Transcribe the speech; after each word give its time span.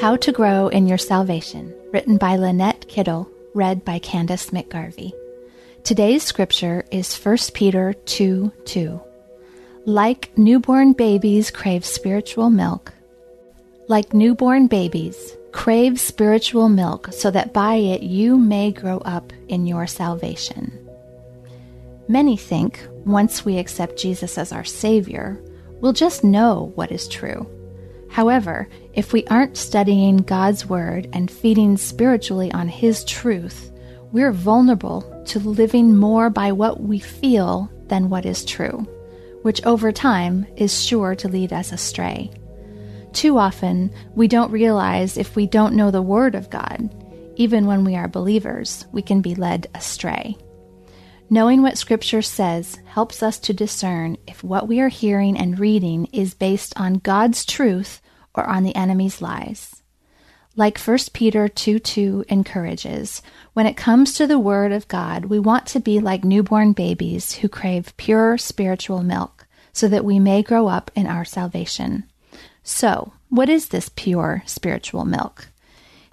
How 0.00 0.16
to 0.16 0.32
Grow 0.32 0.66
in 0.68 0.88
Your 0.88 0.98
Salvation, 0.98 1.72
written 1.92 2.16
by 2.16 2.36
Lynette 2.36 2.88
Kittle, 2.88 3.30
read 3.54 3.84
by 3.84 4.00
Candace 4.00 4.50
McGarvey. 4.50 5.12
Today's 5.84 6.24
scripture 6.24 6.84
is 6.90 7.16
1 7.16 7.36
Peter 7.54 7.92
2 7.92 8.52
2. 8.64 9.00
Like 9.86 10.36
newborn 10.36 10.94
babies 10.94 11.52
crave 11.52 11.84
spiritual 11.84 12.50
milk, 12.50 12.92
like 13.86 14.12
newborn 14.12 14.66
babies, 14.66 15.36
crave 15.52 16.00
spiritual 16.00 16.68
milk 16.68 17.12
so 17.12 17.30
that 17.30 17.52
by 17.52 17.76
it 17.76 18.02
you 18.02 18.36
may 18.36 18.72
grow 18.72 18.98
up 18.98 19.32
in 19.46 19.64
your 19.64 19.86
salvation. 19.86 20.76
Many 22.08 22.36
think 22.36 22.80
once 23.04 23.44
we 23.44 23.58
accept 23.58 23.96
Jesus 23.96 24.38
as 24.38 24.50
our 24.50 24.64
Savior, 24.64 25.40
we'll 25.80 25.92
just 25.92 26.24
know 26.24 26.72
what 26.74 26.90
is 26.90 27.06
true. 27.06 27.48
However, 28.14 28.68
if 28.92 29.12
we 29.12 29.26
aren't 29.26 29.56
studying 29.56 30.18
God's 30.18 30.66
Word 30.66 31.08
and 31.12 31.28
feeding 31.28 31.76
spiritually 31.76 32.52
on 32.52 32.68
His 32.68 33.04
truth, 33.04 33.72
we're 34.12 34.30
vulnerable 34.30 35.24
to 35.26 35.40
living 35.40 35.96
more 35.96 36.30
by 36.30 36.52
what 36.52 36.80
we 36.80 37.00
feel 37.00 37.68
than 37.88 38.10
what 38.10 38.24
is 38.24 38.44
true, 38.44 38.86
which 39.42 39.66
over 39.66 39.90
time 39.90 40.46
is 40.56 40.80
sure 40.80 41.16
to 41.16 41.26
lead 41.26 41.52
us 41.52 41.72
astray. 41.72 42.30
Too 43.12 43.36
often, 43.36 43.92
we 44.14 44.28
don't 44.28 44.52
realize 44.52 45.18
if 45.18 45.34
we 45.34 45.48
don't 45.48 45.74
know 45.74 45.90
the 45.90 46.00
Word 46.00 46.36
of 46.36 46.50
God, 46.50 46.94
even 47.34 47.66
when 47.66 47.82
we 47.82 47.96
are 47.96 48.06
believers, 48.06 48.86
we 48.92 49.02
can 49.02 49.22
be 49.22 49.34
led 49.34 49.66
astray. 49.74 50.36
Knowing 51.30 51.62
what 51.62 51.78
Scripture 51.78 52.22
says 52.22 52.78
helps 52.84 53.24
us 53.24 53.40
to 53.40 53.52
discern 53.52 54.16
if 54.28 54.44
what 54.44 54.68
we 54.68 54.78
are 54.78 54.88
hearing 54.88 55.36
and 55.36 55.58
reading 55.58 56.04
is 56.12 56.32
based 56.34 56.72
on 56.76 56.94
God's 56.94 57.44
truth 57.44 58.00
or 58.34 58.44
on 58.44 58.62
the 58.64 58.74
enemy's 58.76 59.22
lies. 59.22 59.82
Like 60.56 60.78
1 60.78 60.98
Peter 61.12 61.48
2 61.48 61.80
2 61.80 62.26
encourages, 62.28 63.22
when 63.54 63.66
it 63.66 63.76
comes 63.76 64.12
to 64.14 64.26
the 64.26 64.38
Word 64.38 64.70
of 64.70 64.86
God, 64.86 65.24
we 65.24 65.38
want 65.38 65.66
to 65.66 65.80
be 65.80 65.98
like 65.98 66.24
newborn 66.24 66.72
babies 66.72 67.32
who 67.32 67.48
crave 67.48 67.96
pure 67.96 68.38
spiritual 68.38 69.02
milk, 69.02 69.46
so 69.72 69.88
that 69.88 70.04
we 70.04 70.20
may 70.20 70.42
grow 70.42 70.68
up 70.68 70.92
in 70.94 71.08
our 71.08 71.24
salvation. 71.24 72.04
So, 72.62 73.14
what 73.30 73.48
is 73.48 73.68
this 73.68 73.90
pure 73.96 74.44
spiritual 74.46 75.04
milk? 75.04 75.48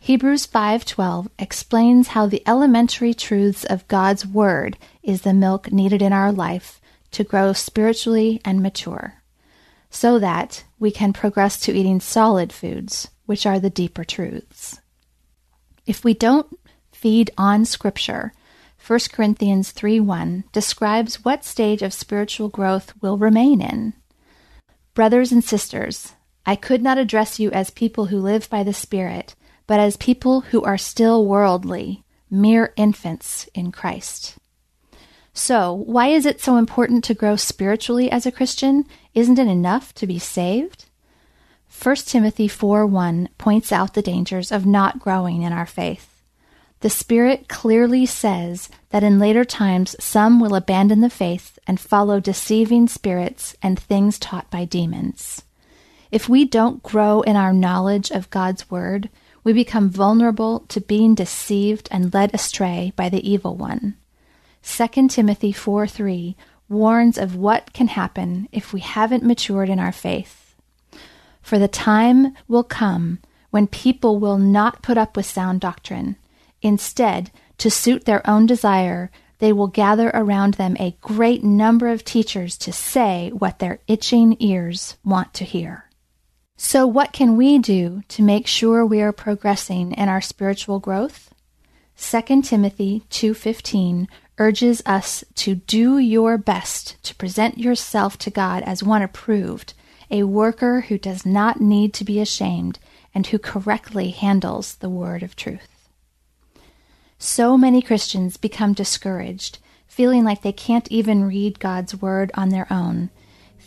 Hebrews 0.00 0.46
5:12 0.46 1.28
explains 1.38 2.08
how 2.08 2.26
the 2.26 2.42
elementary 2.46 3.12
truths 3.12 3.64
of 3.64 3.86
God's 3.88 4.26
word 4.26 4.78
is 5.02 5.20
the 5.20 5.34
milk 5.34 5.70
needed 5.70 6.00
in 6.00 6.14
our 6.14 6.32
life 6.32 6.80
to 7.10 7.24
grow 7.24 7.52
spiritually 7.52 8.40
and 8.42 8.62
mature, 8.62 9.19
so 9.90 10.18
that 10.18 10.64
we 10.78 10.90
can 10.90 11.12
progress 11.12 11.58
to 11.60 11.72
eating 11.72 12.00
solid 12.00 12.52
foods, 12.52 13.08
which 13.26 13.44
are 13.44 13.58
the 13.58 13.70
deeper 13.70 14.04
truths. 14.04 14.80
If 15.86 16.04
we 16.04 16.14
don't 16.14 16.46
feed 16.92 17.30
on 17.36 17.64
scripture, 17.64 18.32
1 18.86 19.00
Corinthians 19.12 19.72
3 19.72 20.00
1 20.00 20.44
describes 20.52 21.24
what 21.24 21.44
stage 21.44 21.82
of 21.82 21.92
spiritual 21.92 22.48
growth 22.48 22.94
we'll 23.02 23.18
remain 23.18 23.60
in. 23.60 23.92
Brothers 24.94 25.32
and 25.32 25.44
sisters, 25.44 26.14
I 26.46 26.56
could 26.56 26.82
not 26.82 26.98
address 26.98 27.38
you 27.38 27.50
as 27.50 27.70
people 27.70 28.06
who 28.06 28.18
live 28.18 28.48
by 28.48 28.62
the 28.62 28.72
Spirit, 28.72 29.34
but 29.66 29.80
as 29.80 29.96
people 29.96 30.40
who 30.40 30.62
are 30.62 30.78
still 30.78 31.26
worldly, 31.26 32.04
mere 32.30 32.72
infants 32.76 33.48
in 33.54 33.72
Christ. 33.72 34.36
So, 35.32 35.72
why 35.72 36.08
is 36.08 36.26
it 36.26 36.40
so 36.40 36.56
important 36.56 37.04
to 37.04 37.14
grow 37.14 37.36
spiritually 37.36 38.10
as 38.10 38.26
a 38.26 38.32
Christian? 38.32 38.84
Isn't 39.14 39.38
it 39.38 39.48
enough 39.48 39.94
to 39.94 40.06
be 40.06 40.18
saved? 40.18 40.86
1 41.82 41.96
Timothy 41.96 42.48
4 42.48 42.86
1 42.86 43.28
points 43.38 43.72
out 43.72 43.94
the 43.94 44.02
dangers 44.02 44.52
of 44.52 44.66
not 44.66 44.98
growing 44.98 45.42
in 45.42 45.52
our 45.52 45.66
faith. 45.66 46.22
The 46.80 46.90
Spirit 46.90 47.48
clearly 47.48 48.06
says 48.06 48.70
that 48.90 49.02
in 49.02 49.18
later 49.18 49.44
times 49.44 49.96
some 50.00 50.40
will 50.40 50.54
abandon 50.54 51.00
the 51.00 51.10
faith 51.10 51.58
and 51.66 51.78
follow 51.78 52.20
deceiving 52.20 52.88
spirits 52.88 53.54
and 53.62 53.78
things 53.78 54.18
taught 54.18 54.50
by 54.50 54.64
demons. 54.64 55.42
If 56.10 56.28
we 56.28 56.44
don't 56.44 56.82
grow 56.82 57.20
in 57.20 57.36
our 57.36 57.52
knowledge 57.52 58.10
of 58.10 58.30
God's 58.30 58.70
Word, 58.70 59.10
we 59.44 59.52
become 59.52 59.90
vulnerable 59.90 60.60
to 60.68 60.80
being 60.80 61.14
deceived 61.14 61.88
and 61.90 62.12
led 62.12 62.34
astray 62.34 62.92
by 62.96 63.08
the 63.08 63.28
evil 63.30 63.54
one. 63.54 63.96
2 64.62 65.08
Timothy 65.08 65.52
4 65.52 65.86
3 65.86 66.36
warns 66.70 67.18
of 67.18 67.36
what 67.36 67.72
can 67.74 67.88
happen 67.88 68.48
if 68.52 68.72
we 68.72 68.80
haven't 68.80 69.24
matured 69.24 69.68
in 69.68 69.78
our 69.78 69.92
faith. 69.92 70.54
For 71.42 71.58
the 71.58 71.68
time 71.68 72.34
will 72.48 72.64
come 72.64 73.18
when 73.50 73.66
people 73.66 74.18
will 74.18 74.38
not 74.38 74.82
put 74.82 74.96
up 74.96 75.16
with 75.16 75.26
sound 75.26 75.60
doctrine. 75.60 76.16
Instead, 76.62 77.30
to 77.58 77.70
suit 77.70 78.04
their 78.04 78.26
own 78.28 78.46
desire, 78.46 79.10
they 79.38 79.52
will 79.52 79.66
gather 79.66 80.10
around 80.14 80.54
them 80.54 80.76
a 80.78 80.96
great 81.00 81.42
number 81.42 81.88
of 81.88 82.04
teachers 82.04 82.56
to 82.58 82.72
say 82.72 83.30
what 83.30 83.58
their 83.58 83.80
itching 83.88 84.36
ears 84.38 84.96
want 85.04 85.34
to 85.34 85.44
hear. 85.44 85.86
So, 86.56 86.86
what 86.86 87.12
can 87.12 87.36
we 87.36 87.58
do 87.58 88.02
to 88.08 88.22
make 88.22 88.46
sure 88.46 88.84
we 88.84 89.00
are 89.00 89.12
progressing 89.12 89.92
in 89.92 90.10
our 90.10 90.20
spiritual 90.20 90.78
growth? 90.78 91.32
2 91.96 92.42
Timothy 92.42 93.02
2:15 93.10 94.08
urges 94.40 94.82
us 94.84 95.22
to 95.36 95.54
do 95.54 95.98
your 95.98 96.36
best 96.36 97.00
to 97.04 97.14
present 97.14 97.58
yourself 97.58 98.18
to 98.18 98.30
God 98.30 98.64
as 98.64 98.82
one 98.82 99.02
approved, 99.02 99.74
a 100.10 100.24
worker 100.24 100.80
who 100.80 100.98
does 100.98 101.24
not 101.24 101.60
need 101.60 101.94
to 101.94 102.04
be 102.04 102.18
ashamed 102.20 102.80
and 103.14 103.28
who 103.28 103.38
correctly 103.38 104.10
handles 104.10 104.74
the 104.74 104.88
word 104.88 105.22
of 105.22 105.36
truth. 105.36 105.68
So 107.18 107.56
many 107.56 107.80
Christians 107.80 108.36
become 108.36 108.72
discouraged, 108.72 109.58
feeling 109.86 110.24
like 110.24 110.42
they 110.42 110.52
can't 110.52 110.90
even 110.90 111.28
read 111.28 111.60
God's 111.60 111.94
word 111.94 112.32
on 112.34 112.48
their 112.48 112.66
own 112.72 113.10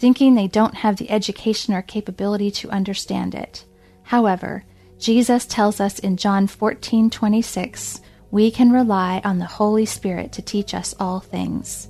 thinking 0.03 0.35
they 0.35 0.49
don't 0.49 0.75
have 0.75 0.97
the 0.97 1.09
education 1.09 1.73
or 1.73 1.81
capability 1.81 2.51
to 2.51 2.69
understand 2.69 3.33
it. 3.33 3.63
However, 4.03 4.65
Jesus 4.99 5.45
tells 5.45 5.79
us 5.79 5.97
in 5.97 6.17
John 6.17 6.45
14:26, 6.45 8.01
we 8.33 8.49
can 8.49 8.71
rely 8.71 9.21
on 9.23 9.37
the 9.37 9.45
Holy 9.45 9.85
Spirit 9.85 10.31
to 10.31 10.41
teach 10.41 10.73
us 10.73 10.95
all 10.99 11.19
things. 11.19 11.87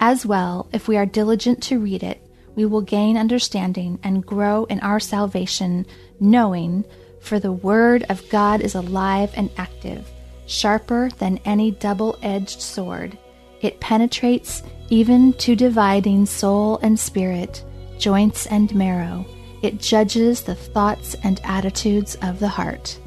As 0.00 0.24
well, 0.24 0.70
if 0.72 0.88
we 0.88 0.96
are 0.96 1.04
diligent 1.04 1.62
to 1.64 1.78
read 1.78 2.02
it, 2.02 2.18
we 2.54 2.64
will 2.64 2.80
gain 2.80 3.18
understanding 3.18 3.98
and 4.02 4.24
grow 4.24 4.64
in 4.64 4.80
our 4.80 4.98
salvation, 4.98 5.84
knowing, 6.18 6.82
for 7.20 7.38
the 7.38 7.52
Word 7.52 8.06
of 8.08 8.26
God 8.30 8.62
is 8.62 8.74
alive 8.74 9.30
and 9.34 9.50
active, 9.58 10.10
sharper 10.46 11.10
than 11.18 11.40
any 11.44 11.72
double 11.72 12.18
edged 12.22 12.62
sword. 12.62 13.18
It 13.60 13.78
penetrates 13.78 14.62
even 14.88 15.34
to 15.34 15.54
dividing 15.54 16.24
soul 16.24 16.78
and 16.78 16.98
spirit, 16.98 17.62
joints 17.98 18.46
and 18.46 18.74
marrow. 18.74 19.26
It 19.60 19.78
judges 19.78 20.40
the 20.40 20.54
thoughts 20.54 21.14
and 21.22 21.38
attitudes 21.44 22.16
of 22.22 22.40
the 22.40 22.48
heart. 22.48 22.98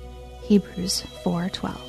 Hebrews 0.43 1.01
4:12. 1.23 1.88